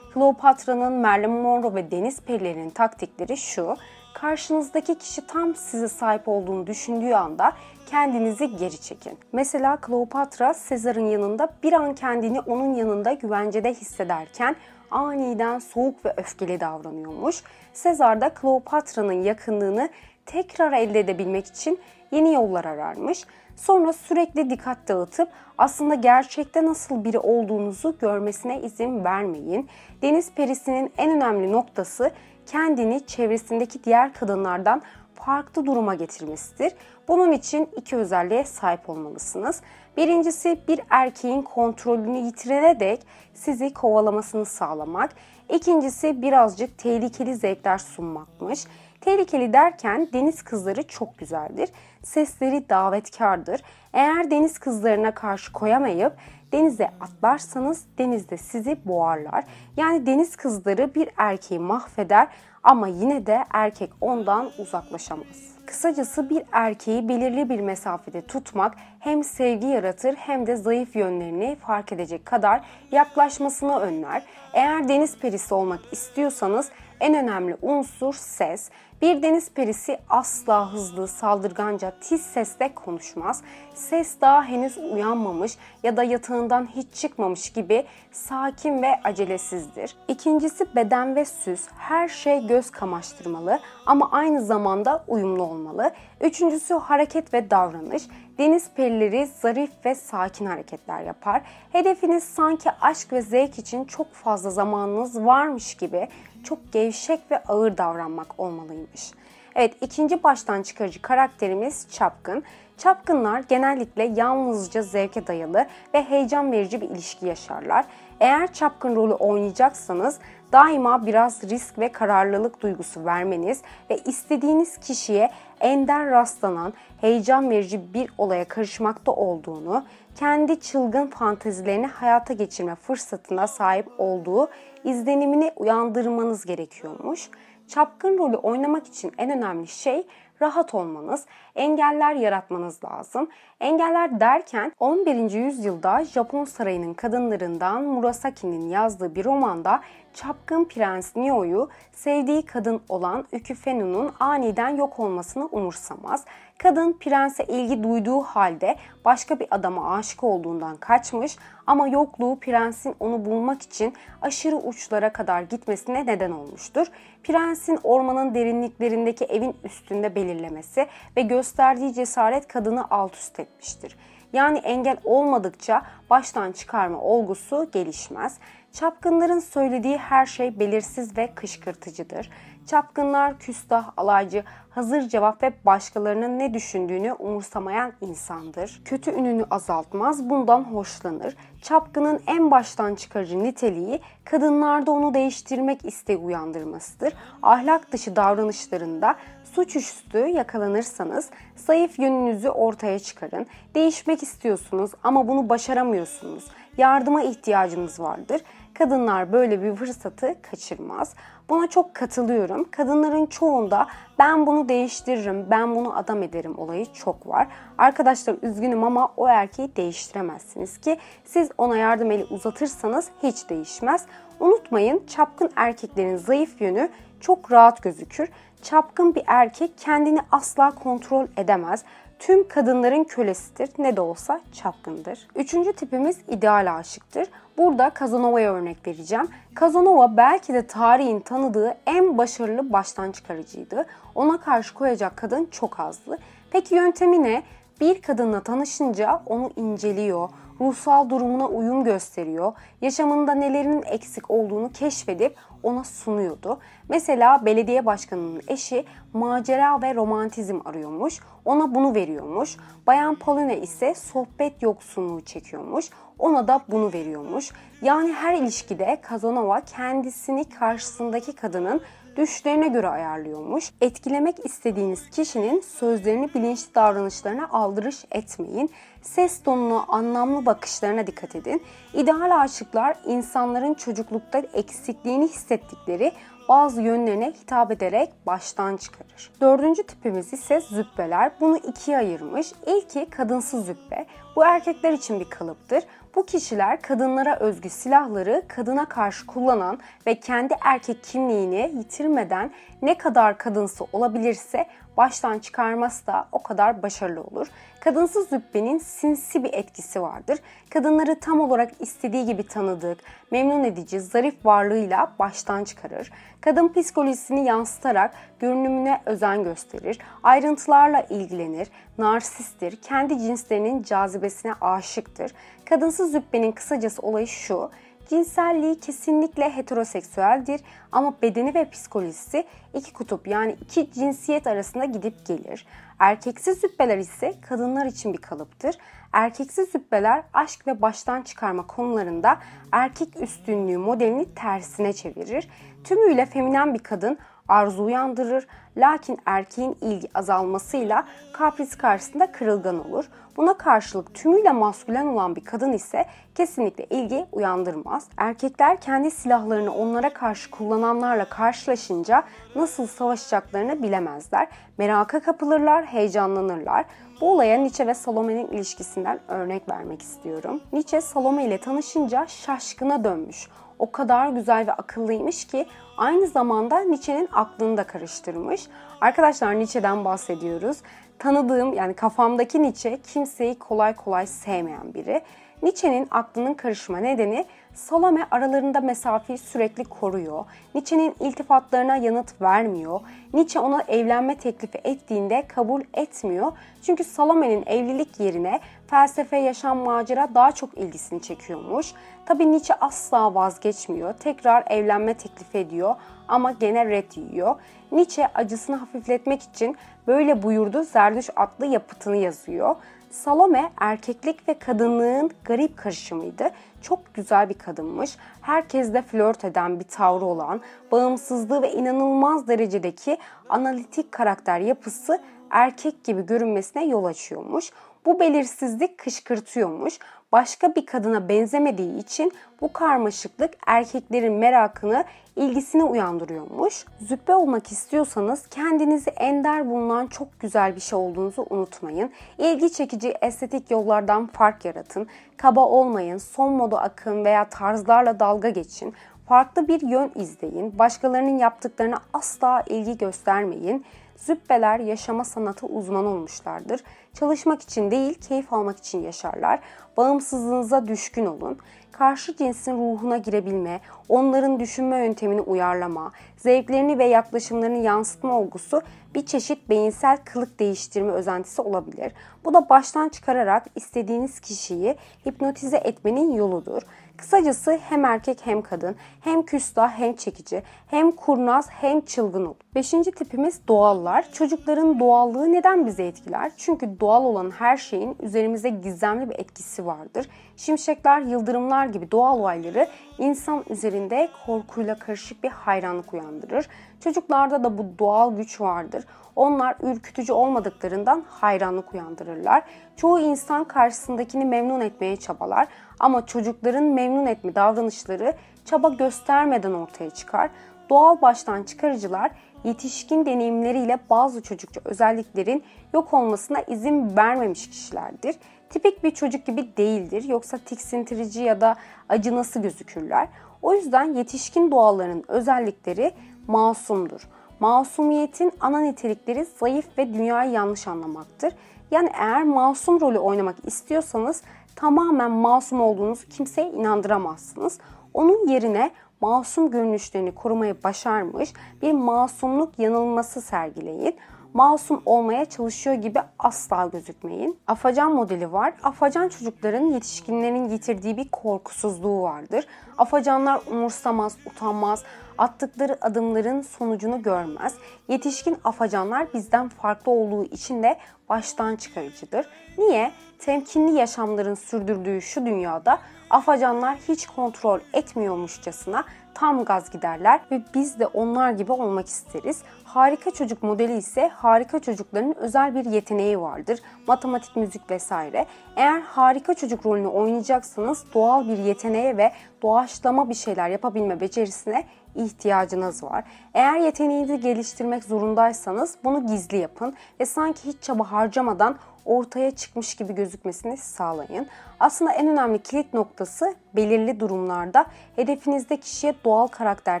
Kleopatra'nın, 0.14 0.92
Marilyn 0.92 1.30
Monroe 1.30 1.74
ve 1.74 1.90
deniz 1.90 2.20
perilerinin 2.20 2.70
taktikleri 2.70 3.36
şu. 3.36 3.76
Karşınızdaki 4.14 4.98
kişi 4.98 5.26
tam 5.26 5.54
size 5.54 5.88
sahip 5.88 6.28
olduğunu 6.28 6.66
düşündüğü 6.66 7.14
anda 7.14 7.52
kendinizi 7.86 8.56
geri 8.56 8.80
çekin. 8.80 9.18
Mesela 9.32 9.76
Kleopatra 9.76 10.54
Sezar'ın 10.54 11.06
yanında 11.06 11.48
bir 11.62 11.72
an 11.72 11.94
kendini 11.94 12.40
onun 12.40 12.74
yanında 12.74 13.12
güvencede 13.12 13.74
hissederken 13.74 14.56
aniden 14.90 15.58
soğuk 15.58 16.04
ve 16.04 16.14
öfkeli 16.16 16.60
davranıyormuş. 16.60 17.42
Sezar 17.72 18.20
da 18.20 18.28
Kleopatra'nın 18.28 19.22
yakınlığını 19.22 19.88
tekrar 20.26 20.72
elde 20.72 21.00
edebilmek 21.00 21.46
için 21.46 21.78
yeni 22.12 22.34
yollar 22.34 22.64
ararmış. 22.64 23.24
Sonra 23.56 23.92
sürekli 23.92 24.50
dikkat 24.50 24.88
dağıtıp 24.88 25.28
aslında 25.58 25.94
gerçekte 25.94 26.64
nasıl 26.64 27.04
biri 27.04 27.18
olduğunuzu 27.18 27.98
görmesine 27.98 28.60
izin 28.60 29.04
vermeyin. 29.04 29.68
Deniz 30.02 30.32
perisinin 30.32 30.92
en 30.98 31.10
önemli 31.10 31.52
noktası 31.52 32.10
kendini 32.46 33.06
çevresindeki 33.06 33.84
diğer 33.84 34.12
kadınlardan 34.12 34.82
farklı 35.14 35.66
duruma 35.66 35.94
getirmesidir. 35.94 36.72
Bunun 37.08 37.32
için 37.32 37.68
iki 37.76 37.96
özelliğe 37.96 38.44
sahip 38.44 38.90
olmalısınız. 38.90 39.60
Birincisi 39.96 40.58
bir 40.68 40.80
erkeğin 40.90 41.42
kontrolünü 41.42 42.18
yitirene 42.18 42.80
dek 42.80 43.06
sizi 43.34 43.74
kovalamasını 43.74 44.44
sağlamak. 44.44 45.10
İkincisi 45.54 46.22
birazcık 46.22 46.78
tehlikeli 46.78 47.34
zevkler 47.34 47.78
sunmakmış. 47.78 48.64
Tehlikeli 49.02 49.52
derken 49.52 50.08
deniz 50.12 50.42
kızları 50.42 50.82
çok 50.86 51.18
güzeldir. 51.18 51.68
Sesleri 52.02 52.68
davetkardır. 52.68 53.62
Eğer 53.92 54.30
deniz 54.30 54.58
kızlarına 54.58 55.14
karşı 55.14 55.52
koyamayıp 55.52 56.12
denize 56.52 56.90
atlarsanız 57.00 57.84
denizde 57.98 58.36
sizi 58.36 58.78
boğarlar. 58.84 59.44
Yani 59.76 60.06
deniz 60.06 60.36
kızları 60.36 60.94
bir 60.94 61.08
erkeği 61.16 61.60
mahveder 61.60 62.28
ama 62.62 62.88
yine 62.88 63.26
de 63.26 63.44
erkek 63.52 63.90
ondan 64.00 64.50
uzaklaşamaz. 64.58 65.52
Kısacası 65.66 66.30
bir 66.30 66.42
erkeği 66.52 67.08
belirli 67.08 67.48
bir 67.48 67.60
mesafede 67.60 68.22
tutmak 68.22 68.74
hem 69.00 69.24
sevgi 69.24 69.66
yaratır 69.66 70.14
hem 70.14 70.46
de 70.46 70.56
zayıf 70.56 70.96
yönlerini 70.96 71.56
fark 71.56 71.92
edecek 71.92 72.26
kadar 72.26 72.60
yaklaşmasını 72.92 73.78
önler. 73.78 74.22
Eğer 74.52 74.88
deniz 74.88 75.18
perisi 75.18 75.54
olmak 75.54 75.80
istiyorsanız 75.92 76.70
en 77.00 77.14
önemli 77.14 77.56
unsur 77.62 78.14
ses. 78.14 78.70
Bir 79.02 79.22
deniz 79.22 79.50
perisi 79.50 79.98
asla 80.10 80.72
hızlı, 80.72 81.08
saldırganca, 81.08 81.92
tiz 82.00 82.22
sesle 82.22 82.74
konuşmaz. 82.74 83.42
Ses 83.74 84.20
daha 84.20 84.44
henüz 84.44 84.78
uyanmamış 84.78 85.52
ya 85.82 85.96
da 85.96 86.02
yatağından 86.02 86.68
hiç 86.76 86.94
çıkmamış 86.94 87.50
gibi 87.50 87.84
sakin 88.12 88.82
ve 88.82 89.00
acelesizdir. 89.04 89.96
İkincisi 90.08 90.76
beden 90.76 91.16
ve 91.16 91.24
süs. 91.24 91.68
Her 91.78 92.08
şey 92.08 92.46
göz 92.46 92.70
kamaştırmalı 92.70 93.58
ama 93.86 94.10
aynı 94.12 94.42
zamanda 94.42 95.04
uyumlu 95.08 95.42
olmalı. 95.42 95.90
Üçüncüsü 96.22 96.74
hareket 96.74 97.34
ve 97.34 97.50
davranış. 97.50 98.02
Deniz 98.38 98.70
perileri 98.70 99.26
zarif 99.26 99.70
ve 99.84 99.94
sakin 99.94 100.46
hareketler 100.46 101.02
yapar. 101.02 101.42
Hedefiniz 101.72 102.24
sanki 102.24 102.70
aşk 102.80 103.12
ve 103.12 103.22
zevk 103.22 103.58
için 103.58 103.84
çok 103.84 104.12
fazla 104.12 104.50
zamanınız 104.50 105.24
varmış 105.24 105.74
gibi 105.74 106.08
çok 106.44 106.72
gevşek 106.72 107.20
ve 107.30 107.38
ağır 107.38 107.76
davranmak 107.76 108.40
olmalıymış. 108.40 109.10
Evet 109.54 109.74
ikinci 109.80 110.22
baştan 110.22 110.62
çıkarıcı 110.62 111.02
karakterimiz 111.02 111.86
çapkın. 111.90 112.44
Çapkınlar 112.82 113.42
genellikle 113.48 114.04
yalnızca 114.16 114.82
zevke 114.82 115.26
dayalı 115.26 115.66
ve 115.94 116.02
heyecan 116.02 116.52
verici 116.52 116.80
bir 116.80 116.90
ilişki 116.90 117.26
yaşarlar. 117.26 117.84
Eğer 118.20 118.52
çapkın 118.52 118.96
rolü 118.96 119.12
oynayacaksanız 119.12 120.18
daima 120.52 121.06
biraz 121.06 121.50
risk 121.50 121.78
ve 121.78 121.92
kararlılık 121.92 122.60
duygusu 122.60 123.04
vermeniz 123.04 123.62
ve 123.90 123.98
istediğiniz 123.98 124.76
kişiye 124.78 125.30
ender 125.60 126.10
rastlanan 126.10 126.72
heyecan 127.00 127.50
verici 127.50 127.94
bir 127.94 128.12
olaya 128.18 128.44
karışmakta 128.44 129.12
olduğunu, 129.12 129.84
kendi 130.16 130.60
çılgın 130.60 131.06
fantezilerini 131.06 131.86
hayata 131.86 132.34
geçirme 132.34 132.74
fırsatına 132.74 133.46
sahip 133.46 133.88
olduğu 133.98 134.48
izlenimini 134.84 135.52
uyandırmanız 135.56 136.46
gerekiyormuş. 136.46 137.30
Çapkın 137.68 138.18
rolü 138.18 138.36
oynamak 138.36 138.86
için 138.86 139.12
en 139.18 139.30
önemli 139.30 139.66
şey 139.66 140.06
rahat 140.42 140.74
olmanız, 140.74 141.26
engeller 141.54 142.14
yaratmanız 142.14 142.84
lazım. 142.84 143.28
Engeller 143.60 144.20
derken 144.20 144.72
11. 144.80 145.30
yüzyılda 145.30 146.04
Japon 146.04 146.44
sarayının 146.44 146.94
kadınlarından 146.94 147.82
Murasaki'nin 147.82 148.68
yazdığı 148.68 149.14
bir 149.14 149.24
romanda 149.24 149.80
çapkın 150.14 150.64
prens 150.64 151.16
Nio'yu 151.16 151.68
sevdiği 151.92 152.42
kadın 152.42 152.80
olan 152.88 153.26
Ukifenu'nun 153.32 154.12
aniden 154.20 154.76
yok 154.76 155.00
olmasını 155.00 155.46
umursamaz. 155.46 156.24
Kadın 156.58 156.92
prense 156.92 157.44
ilgi 157.44 157.82
duyduğu 157.82 158.20
halde 158.20 158.76
başka 159.04 159.40
bir 159.40 159.46
adama 159.50 159.94
aşık 159.94 160.24
olduğundan 160.24 160.76
kaçmış 160.76 161.36
ama 161.66 161.88
yokluğu 161.88 162.38
prensin 162.40 162.94
onu 163.00 163.24
bulmak 163.24 163.62
için 163.62 163.94
aşırı 164.22 164.56
uçlara 164.56 165.12
kadar 165.12 165.42
gitmesine 165.42 166.06
neden 166.06 166.30
olmuştur. 166.30 166.86
Prensin 167.22 167.78
ormanın 167.82 168.34
derinliklerindeki 168.34 169.24
evin 169.24 169.56
üstünde 169.64 170.14
belirlemesi 170.14 170.86
ve 171.16 171.22
gösterdiği 171.42 171.94
cesaret 171.94 172.48
kadını 172.48 172.90
alt 172.90 173.16
üst 173.16 173.40
etmiştir. 173.40 173.96
Yani 174.32 174.58
engel 174.58 174.96
olmadıkça 175.04 175.82
baştan 176.10 176.52
çıkarma 176.52 176.98
olgusu 176.98 177.68
gelişmez. 177.72 178.38
Çapkınların 178.72 179.38
söylediği 179.38 179.96
her 179.96 180.26
şey 180.26 180.58
belirsiz 180.58 181.16
ve 181.16 181.34
kışkırtıcıdır. 181.34 182.30
Çapkınlar 182.66 183.38
küstah, 183.38 183.90
alaycı, 183.96 184.44
hazır 184.70 185.08
cevap 185.08 185.42
ve 185.42 185.52
başkalarının 185.64 186.38
ne 186.38 186.54
düşündüğünü 186.54 187.12
umursamayan 187.12 187.92
insandır. 188.00 188.82
Kötü 188.84 189.10
ününü 189.10 189.44
azaltmaz, 189.50 190.30
bundan 190.30 190.64
hoşlanır. 190.64 191.36
Çapkının 191.62 192.20
en 192.26 192.50
baştan 192.50 192.94
çıkarıcı 192.94 193.44
niteliği 193.44 194.00
kadınlarda 194.24 194.90
onu 194.90 195.14
değiştirmek 195.14 195.84
isteği 195.84 196.16
uyandırmasıdır. 196.16 197.12
Ahlak 197.42 197.92
dışı 197.92 198.16
davranışlarında 198.16 199.14
suçüstü 199.52 200.18
yakalanırsanız 200.18 201.30
zayıf 201.56 201.98
yönünüzü 201.98 202.48
ortaya 202.48 202.98
çıkarın. 202.98 203.46
Değişmek 203.74 204.22
istiyorsunuz 204.22 204.90
ama 205.02 205.28
bunu 205.28 205.48
başaramıyorsunuz. 205.48 206.44
Yardıma 206.76 207.22
ihtiyacınız 207.22 208.00
vardır. 208.00 208.40
Kadınlar 208.74 209.32
böyle 209.32 209.62
bir 209.62 209.74
fırsatı 209.74 210.34
kaçırmaz. 210.42 211.14
Buna 211.48 211.66
çok 211.66 211.94
katılıyorum. 211.94 212.70
Kadınların 212.70 213.26
çoğunda 213.26 213.86
ben 214.18 214.46
bunu 214.46 214.68
değiştiririm, 214.68 215.50
ben 215.50 215.74
bunu 215.74 215.96
adam 215.96 216.22
ederim 216.22 216.58
olayı 216.58 216.92
çok 216.92 217.26
var. 217.26 217.48
Arkadaşlar 217.78 218.36
üzgünüm 218.42 218.84
ama 218.84 219.12
o 219.16 219.28
erkeği 219.28 219.76
değiştiremezsiniz 219.76 220.78
ki 220.78 220.98
siz 221.24 221.50
ona 221.58 221.76
yardım 221.76 222.10
eli 222.10 222.24
uzatırsanız 222.24 223.08
hiç 223.22 223.48
değişmez. 223.48 224.06
Unutmayın 224.40 225.06
çapkın 225.06 225.50
erkeklerin 225.56 226.16
zayıf 226.16 226.60
yönü 226.60 226.90
çok 227.20 227.52
rahat 227.52 227.82
gözükür. 227.82 228.28
Çapkın 228.62 229.14
bir 229.14 229.22
erkek 229.26 229.78
kendini 229.78 230.18
asla 230.32 230.70
kontrol 230.70 231.26
edemez 231.36 231.84
tüm 232.18 232.48
kadınların 232.48 233.04
kölesidir. 233.04 233.68
Ne 233.78 233.96
de 233.96 234.00
olsa 234.00 234.40
çapkındır. 234.52 235.28
Üçüncü 235.36 235.72
tipimiz 235.72 236.18
ideal 236.28 236.76
aşıktır. 236.76 237.28
Burada 237.58 237.92
Casanova'ya 238.00 238.52
örnek 238.52 238.86
vereceğim. 238.86 239.28
Casanova 239.60 240.16
belki 240.16 240.54
de 240.54 240.66
tarihin 240.66 241.20
tanıdığı 241.20 241.74
en 241.86 242.18
başarılı 242.18 242.72
baştan 242.72 243.12
çıkarıcıydı. 243.12 243.86
Ona 244.14 244.40
karşı 244.40 244.74
koyacak 244.74 245.16
kadın 245.16 245.48
çok 245.50 245.80
azdı. 245.80 246.18
Peki 246.50 246.74
yöntemi 246.74 247.22
ne? 247.22 247.42
Bir 247.80 248.02
kadınla 248.02 248.40
tanışınca 248.40 249.22
onu 249.26 249.50
inceliyor, 249.56 250.28
ruhsal 250.62 251.10
durumuna 251.10 251.48
uyum 251.48 251.84
gösteriyor, 251.84 252.52
yaşamında 252.80 253.34
nelerinin 253.34 253.82
eksik 253.82 254.30
olduğunu 254.30 254.72
keşfedip 254.72 255.36
ona 255.62 255.84
sunuyordu. 255.84 256.58
Mesela 256.88 257.44
belediye 257.44 257.86
başkanının 257.86 258.42
eşi 258.48 258.84
macera 259.12 259.82
ve 259.82 259.94
romantizm 259.94 260.60
arıyormuş. 260.64 261.20
Ona 261.44 261.74
bunu 261.74 261.94
veriyormuş. 261.94 262.56
Bayan 262.86 263.14
Pauline 263.14 263.60
ise 263.60 263.94
sohbet 263.94 264.62
yoksunluğu 264.62 265.20
çekiyormuş. 265.20 265.90
Ona 266.18 266.48
da 266.48 266.60
bunu 266.68 266.92
veriyormuş. 266.92 267.50
Yani 267.82 268.12
her 268.12 268.34
ilişkide 268.34 268.98
Kazanova 269.02 269.60
kendisini 269.60 270.44
karşısındaki 270.44 271.32
kadının 271.32 271.80
düşlerine 272.16 272.68
göre 272.68 272.88
ayarlıyormuş. 272.88 273.72
Etkilemek 273.80 274.46
istediğiniz 274.46 275.10
kişinin 275.10 275.60
sözlerini 275.60 276.34
bilinçli 276.34 276.74
davranışlarına 276.74 277.48
aldırış 277.48 278.04
etmeyin. 278.10 278.70
Ses 279.02 279.42
tonunu, 279.42 279.84
anlamlı 279.88 280.46
bakışlarına 280.46 281.06
dikkat 281.06 281.36
edin. 281.36 281.62
İdeal 281.94 282.40
aşıklar 282.40 282.96
insanların 283.06 283.74
çocuklukta 283.74 284.38
eksikliğini 284.38 285.28
hissettikleri 285.28 286.12
bazı 286.48 286.82
yönlerine 286.82 287.32
hitap 287.32 287.70
ederek 287.70 288.12
baştan 288.26 288.76
çıkarır. 288.76 289.30
Dördüncü 289.40 289.82
tipimiz 289.82 290.32
ise 290.32 290.60
züppeler. 290.60 291.32
Bunu 291.40 291.56
ikiye 291.56 291.98
ayırmış. 291.98 292.52
İlki 292.66 293.10
kadınsız 293.10 293.66
züppe. 293.66 294.06
Bu 294.36 294.44
erkekler 294.44 294.92
için 294.92 295.20
bir 295.20 295.30
kalıptır. 295.30 295.84
Bu 296.14 296.26
kişiler 296.26 296.82
kadınlara 296.82 297.36
özgü 297.36 297.68
silahları 297.68 298.42
kadına 298.48 298.84
karşı 298.84 299.26
kullanan 299.26 299.78
ve 300.06 300.20
kendi 300.20 300.54
erkek 300.60 301.04
kimliğini 301.04 301.72
yitirmeden 301.76 302.50
ne 302.82 302.98
kadar 302.98 303.38
kadınsı 303.38 303.84
olabilirse 303.92 304.66
baştan 304.96 305.38
çıkarması 305.38 306.06
da 306.06 306.28
o 306.32 306.42
kadar 306.42 306.82
başarılı 306.82 307.22
olur. 307.22 307.46
Kadınsız 307.80 308.28
zübbenin 308.28 308.78
sinsi 308.78 309.44
bir 309.44 309.52
etkisi 309.52 310.02
vardır. 310.02 310.38
Kadınları 310.70 311.20
tam 311.20 311.40
olarak 311.40 311.70
istediği 311.80 312.26
gibi 312.26 312.46
tanıdık, 312.46 312.98
memnun 313.30 313.64
edici, 313.64 314.00
zarif 314.00 314.46
varlığıyla 314.46 315.12
baştan 315.18 315.64
çıkarır. 315.64 316.10
Kadın 316.40 316.72
psikolojisini 316.72 317.44
yansıtarak 317.44 318.14
görünümüne 318.40 319.00
özen 319.06 319.44
gösterir, 319.44 319.98
ayrıntılarla 320.22 321.06
ilgilenir, 321.10 321.68
narsisttir, 321.98 322.76
kendi 322.76 323.18
cinslerinin 323.18 323.82
cazibesine 323.82 324.52
aşıktır. 324.60 325.32
Kadınsız 325.72 326.12
zübbenin 326.12 326.52
kısacası 326.52 327.02
olayı 327.02 327.26
şu, 327.26 327.70
Cinselliği 328.08 328.80
kesinlikle 328.80 329.56
heteroseksüeldir 329.56 330.60
ama 330.92 331.14
bedeni 331.22 331.54
ve 331.54 331.70
psikolojisi 331.70 332.44
iki 332.74 332.92
kutup 332.92 333.26
yani 333.28 333.56
iki 333.60 333.92
cinsiyet 333.92 334.46
arasında 334.46 334.84
gidip 334.84 335.26
gelir. 335.26 335.66
Erkeksiz 335.98 336.58
zübbeler 336.58 336.98
ise 336.98 337.34
kadınlar 337.48 337.86
için 337.86 338.12
bir 338.12 338.18
kalıptır. 338.18 338.78
Erkeksiz 339.12 339.68
zübbeler 339.68 340.22
aşk 340.32 340.66
ve 340.66 340.82
baştan 340.82 341.22
çıkarma 341.22 341.66
konularında 341.66 342.38
erkek 342.72 343.22
üstünlüğü 343.22 343.78
modelini 343.78 344.34
tersine 344.34 344.92
çevirir. 344.92 345.48
Tümüyle 345.84 346.26
feminen 346.26 346.74
bir 346.74 346.78
kadın 346.78 347.18
arzu 347.48 347.84
uyandırır. 347.84 348.46
Lakin 348.76 349.18
erkeğin 349.26 349.76
ilgi 349.80 350.08
azalmasıyla 350.14 351.04
kapris 351.32 351.76
karşısında 351.76 352.32
kırılgan 352.32 352.88
olur. 352.88 353.04
Buna 353.36 353.54
karşılık 353.54 354.14
tümüyle 354.14 354.52
maskülen 354.52 355.06
olan 355.06 355.36
bir 355.36 355.44
kadın 355.44 355.72
ise 355.72 356.06
kesinlikle 356.34 356.84
ilgi 356.84 357.26
uyandırmaz. 357.32 358.08
Erkekler 358.16 358.80
kendi 358.80 359.10
silahlarını 359.10 359.74
onlara 359.74 360.12
karşı 360.12 360.50
kullananlarla 360.50 361.24
karşılaşınca 361.24 362.22
nasıl 362.54 362.86
savaşacaklarını 362.86 363.82
bilemezler. 363.82 364.48
Meraka 364.78 365.20
kapılırlar, 365.20 365.84
heyecanlanırlar. 365.84 366.84
Bu 367.20 367.32
olaya 367.32 367.58
Nietzsche 367.58 367.86
ve 367.86 367.94
Salome'nin 367.94 368.46
ilişkisinden 368.46 369.20
örnek 369.28 369.68
vermek 369.68 370.02
istiyorum. 370.02 370.60
Nietzsche 370.72 371.00
Salome 371.00 371.44
ile 371.44 371.58
tanışınca 371.58 372.26
şaşkına 372.26 373.04
dönmüş 373.04 373.48
o 373.82 373.92
kadar 373.92 374.28
güzel 374.28 374.66
ve 374.66 374.72
akıllıymış 374.72 375.44
ki 375.44 375.66
aynı 375.96 376.26
zamanda 376.26 376.80
Nietzsche'nin 376.80 377.28
aklını 377.32 377.76
da 377.76 377.84
karıştırmış. 377.84 378.66
Arkadaşlar 379.00 379.58
Nietzsche'den 379.58 380.04
bahsediyoruz. 380.04 380.78
Tanıdığım 381.18 381.72
yani 381.72 381.94
kafamdaki 381.94 382.62
Nietzsche 382.62 382.98
kimseyi 383.12 383.58
kolay 383.58 383.96
kolay 383.96 384.26
sevmeyen 384.26 384.94
biri. 384.94 385.22
Nietzsche'nin 385.62 386.08
aklının 386.10 386.54
karışma 386.54 386.98
nedeni 386.98 387.46
Salome 387.74 388.26
aralarında 388.30 388.80
mesafeyi 388.80 389.38
sürekli 389.38 389.84
koruyor. 389.84 390.44
Nietzsche'nin 390.74 391.14
iltifatlarına 391.20 391.96
yanıt 391.96 392.42
vermiyor. 392.42 393.00
Nietzsche 393.34 393.60
ona 393.60 393.82
evlenme 393.88 394.38
teklifi 394.38 394.78
ettiğinde 394.84 395.46
kabul 395.48 395.82
etmiyor. 395.94 396.52
Çünkü 396.82 397.04
Salome'nin 397.04 397.66
evlilik 397.66 398.20
yerine 398.20 398.60
felsefe, 398.92 399.36
yaşam, 399.36 399.78
macera 399.78 400.28
daha 400.34 400.52
çok 400.52 400.78
ilgisini 400.78 401.22
çekiyormuş. 401.22 401.92
Tabi 402.26 402.52
Nietzsche 402.52 402.74
asla 402.80 403.34
vazgeçmiyor. 403.34 404.12
Tekrar 404.12 404.64
evlenme 404.70 405.14
teklif 405.14 405.54
ediyor 405.54 405.94
ama 406.28 406.52
gene 406.52 406.86
red 406.86 407.12
yiyor. 407.16 407.56
Nietzsche 407.92 408.28
acısını 408.34 408.76
hafifletmek 408.76 409.42
için 409.42 409.76
böyle 410.06 410.42
buyurdu 410.42 410.82
Zerdüş 410.82 411.30
adlı 411.36 411.66
yapıtını 411.66 412.16
yazıyor. 412.16 412.76
Salome 413.10 413.72
erkeklik 413.80 414.48
ve 414.48 414.58
kadınlığın 414.58 415.30
garip 415.44 415.76
karışımıydı. 415.76 416.50
Çok 416.82 417.14
güzel 417.14 417.48
bir 417.48 417.58
kadınmış. 417.58 418.16
Herkesle 418.40 419.02
flört 419.02 419.44
eden 419.44 419.80
bir 419.80 419.84
tavrı 419.84 420.24
olan, 420.24 420.60
bağımsızlığı 420.92 421.62
ve 421.62 421.72
inanılmaz 421.72 422.48
derecedeki 422.48 423.18
analitik 423.48 424.12
karakter 424.12 424.60
yapısı 424.60 425.20
erkek 425.50 426.04
gibi 426.04 426.26
görünmesine 426.26 426.84
yol 426.84 427.04
açıyormuş. 427.04 427.70
Bu 428.06 428.20
belirsizlik 428.20 428.98
kışkırtıyormuş. 428.98 429.98
Başka 430.32 430.74
bir 430.74 430.86
kadına 430.86 431.28
benzemediği 431.28 431.98
için 431.98 432.32
bu 432.60 432.72
karmaşıklık 432.72 433.50
erkeklerin 433.66 434.32
merakını, 434.32 435.04
ilgisini 435.36 435.84
uyandırıyormuş. 435.84 436.84
Züppe 437.00 437.34
olmak 437.34 437.72
istiyorsanız 437.72 438.46
kendinizi 438.46 439.10
ender 439.10 439.70
bulunan 439.70 440.06
çok 440.06 440.40
güzel 440.40 440.76
bir 440.76 440.80
şey 440.80 440.98
olduğunuzu 440.98 441.46
unutmayın. 441.50 442.10
İlgi 442.38 442.72
çekici 442.72 443.08
estetik 443.22 443.70
yollardan 443.70 444.26
fark 444.26 444.64
yaratın. 444.64 445.06
Kaba 445.36 445.60
olmayın, 445.60 446.18
son 446.18 446.52
moda 446.52 446.80
akın 446.80 447.24
veya 447.24 447.48
tarzlarla 447.48 448.20
dalga 448.20 448.48
geçin. 448.48 448.94
Farklı 449.28 449.68
bir 449.68 449.80
yön 449.80 450.12
izleyin. 450.14 450.78
Başkalarının 450.78 451.38
yaptıklarına 451.38 451.98
asla 452.12 452.62
ilgi 452.68 452.98
göstermeyin 452.98 453.84
Zübbeler 454.16 454.80
yaşama 454.80 455.24
sanatı 455.24 455.66
uzmanı 455.66 456.08
olmuşlardır. 456.08 456.80
Çalışmak 457.14 457.62
için 457.62 457.90
değil, 457.90 458.14
keyif 458.14 458.52
almak 458.52 458.78
için 458.78 458.98
yaşarlar. 458.98 459.60
Bağımsızlığınıza 459.96 460.88
düşkün 460.88 461.26
olun 461.26 461.58
karşı 461.92 462.36
cinsin 462.36 462.72
ruhuna 462.72 463.16
girebilme, 463.16 463.80
onların 464.08 464.60
düşünme 464.60 464.96
yöntemini 464.96 465.40
uyarlama, 465.40 466.12
zevklerini 466.36 466.98
ve 466.98 467.04
yaklaşımlarını 467.04 467.78
yansıtma 467.78 468.38
olgusu 468.38 468.82
bir 469.14 469.26
çeşit 469.26 469.68
beyinsel 469.68 470.18
kılık 470.24 470.58
değiştirme 470.58 471.12
özentisi 471.12 471.62
olabilir. 471.62 472.12
Bu 472.44 472.54
da 472.54 472.68
baştan 472.68 473.08
çıkararak 473.08 473.66
istediğiniz 473.76 474.40
kişiyi 474.40 474.96
hipnotize 475.26 475.76
etmenin 475.76 476.32
yoludur. 476.32 476.82
Kısacası 477.16 477.78
hem 477.88 478.04
erkek 478.04 478.40
hem 478.44 478.62
kadın, 478.62 478.96
hem 479.20 479.42
küstah 479.42 479.90
hem 479.90 480.16
çekici, 480.16 480.62
hem 480.86 481.10
kurnaz 481.10 481.70
hem 481.70 482.00
çılgın 482.00 482.46
olur. 482.46 482.56
Beşinci 482.74 483.10
tipimiz 483.10 483.68
doğallar. 483.68 484.32
Çocukların 484.32 485.00
doğallığı 485.00 485.52
neden 485.52 485.86
bizi 485.86 486.02
etkiler? 486.02 486.52
Çünkü 486.56 487.00
doğal 487.00 487.24
olan 487.24 487.50
her 487.50 487.76
şeyin 487.76 488.16
üzerimize 488.20 488.68
gizemli 488.68 489.30
bir 489.30 489.38
etkisi 489.38 489.86
vardır. 489.86 490.28
Şimşekler, 490.56 491.20
yıldırımlar 491.20 491.86
gibi 491.86 492.10
doğal 492.10 492.38
olayları 492.38 492.88
insan 493.18 493.64
üzerinde 493.70 494.28
korkuyla 494.46 494.98
karışık 494.98 495.44
bir 495.44 495.50
hayranlık 495.50 496.14
uyandırır. 496.14 496.68
Çocuklarda 497.00 497.64
da 497.64 497.78
bu 497.78 497.98
doğal 497.98 498.36
güç 498.36 498.60
vardır. 498.60 499.04
Onlar 499.36 499.76
ürkütücü 499.82 500.32
olmadıklarından 500.32 501.24
hayranlık 501.28 501.94
uyandırırlar. 501.94 502.62
Çoğu 502.96 503.20
insan 503.20 503.64
karşısındakini 503.64 504.44
memnun 504.44 504.80
etmeye 504.80 505.16
çabalar 505.16 505.68
ama 506.02 506.26
çocukların 506.26 506.84
memnun 506.84 507.26
etme 507.26 507.54
davranışları 507.54 508.34
çaba 508.64 508.88
göstermeden 508.88 509.72
ortaya 509.72 510.10
çıkar. 510.10 510.50
Doğal 510.90 511.22
baştan 511.22 511.62
çıkarıcılar 511.62 512.30
yetişkin 512.64 513.26
deneyimleriyle 513.26 513.98
bazı 514.10 514.42
çocukça 514.42 514.80
özelliklerin 514.84 515.64
yok 515.94 516.14
olmasına 516.14 516.60
izin 516.60 517.16
vermemiş 517.16 517.70
kişilerdir. 517.70 518.36
Tipik 518.70 519.04
bir 519.04 519.10
çocuk 519.10 519.46
gibi 519.46 519.76
değildir 519.76 520.24
yoksa 520.24 520.58
tiksintirici 520.58 521.42
ya 521.42 521.60
da 521.60 521.76
acınası 522.08 522.58
gözükürler. 522.58 523.28
O 523.62 523.74
yüzden 523.74 524.14
yetişkin 524.14 524.70
doğalların 524.70 525.24
özellikleri 525.28 526.12
masumdur. 526.46 527.28
Masumiyetin 527.60 528.52
ana 528.60 528.80
nitelikleri 528.80 529.46
zayıf 529.60 529.98
ve 529.98 530.14
dünyayı 530.14 530.50
yanlış 530.50 530.88
anlamaktır. 530.88 531.52
Yani 531.90 532.10
eğer 532.14 532.42
masum 532.42 533.00
rolü 533.00 533.18
oynamak 533.18 533.56
istiyorsanız 533.64 534.42
tamamen 534.76 535.30
masum 535.30 535.80
olduğunuzu 535.80 536.28
kimseye 536.28 536.70
inandıramazsınız. 536.70 537.78
Onun 538.14 538.48
yerine 538.48 538.90
masum 539.20 539.70
görünüşlerini 539.70 540.34
korumayı 540.34 540.76
başarmış 540.84 541.52
bir 541.82 541.92
masumluk 541.92 542.78
yanılması 542.78 543.40
sergileyin 543.40 544.16
masum 544.54 545.02
olmaya 545.06 545.44
çalışıyor 545.44 545.96
gibi 545.96 546.20
asla 546.38 546.86
gözükmeyin. 546.86 547.58
Afacan 547.66 548.12
modeli 548.12 548.52
var. 548.52 548.74
Afacan 548.82 549.28
çocukların 549.28 549.84
yetişkinlerin 549.84 550.68
getirdiği 550.68 551.16
bir 551.16 551.28
korkusuzluğu 551.28 552.22
vardır. 552.22 552.66
Afacanlar 552.98 553.60
umursamaz, 553.70 554.36
utanmaz, 554.46 555.02
attıkları 555.38 555.98
adımların 556.00 556.62
sonucunu 556.62 557.22
görmez. 557.22 557.74
Yetişkin 558.08 558.58
afacanlar 558.64 559.32
bizden 559.34 559.68
farklı 559.68 560.12
olduğu 560.12 560.44
için 560.44 560.82
de 560.82 560.98
baştan 561.28 561.76
çıkarıcıdır. 561.76 562.46
Niye? 562.78 563.12
Temkinli 563.38 563.94
yaşamların 563.94 564.54
sürdürdüğü 564.54 565.22
şu 565.22 565.46
dünyada 565.46 565.98
afacanlar 566.30 566.96
hiç 567.08 567.26
kontrol 567.26 567.80
etmiyormuşçasına 567.92 569.04
tam 569.34 569.64
gaz 569.64 569.90
giderler 569.90 570.40
ve 570.50 570.62
biz 570.74 570.98
de 570.98 571.06
onlar 571.06 571.50
gibi 571.50 571.72
olmak 571.72 572.06
isteriz. 572.06 572.62
Harika 572.84 573.30
çocuk 573.30 573.62
modeli 573.62 573.96
ise 573.96 574.28
harika 574.28 574.78
çocukların 574.78 575.38
özel 575.38 575.74
bir 575.74 575.84
yeteneği 575.84 576.40
vardır. 576.40 576.80
Matematik, 577.06 577.56
müzik 577.56 577.90
vesaire. 577.90 578.46
Eğer 578.76 579.00
harika 579.00 579.54
çocuk 579.54 579.86
rolünü 579.86 580.06
oynayacaksanız 580.06 581.04
doğal 581.14 581.48
bir 581.48 581.58
yeteneğe 581.58 582.16
ve 582.16 582.32
doğaçlama 582.62 583.28
bir 583.28 583.34
şeyler 583.34 583.68
yapabilme 583.68 584.20
becerisine 584.20 584.84
ihtiyacınız 585.14 586.02
var. 586.02 586.24
Eğer 586.54 586.78
yeteneğinizi 586.78 587.40
geliştirmek 587.40 588.04
zorundaysanız 588.04 588.96
bunu 589.04 589.26
gizli 589.26 589.56
yapın 589.56 589.94
ve 590.20 590.26
sanki 590.26 590.64
hiç 590.64 590.82
çaba 590.82 591.12
harcamadan 591.12 591.76
ortaya 592.04 592.50
çıkmış 592.50 592.94
gibi 592.94 593.14
gözükmesini 593.14 593.76
sağlayın. 593.76 594.46
Aslında 594.80 595.12
en 595.12 595.28
önemli 595.28 595.58
kilit 595.58 595.94
noktası 595.94 596.54
belirli 596.76 597.20
durumlarda 597.20 597.86
hedefinizde 598.16 598.76
kişiye 598.76 599.14
doğal 599.24 599.46
karakter 599.46 600.00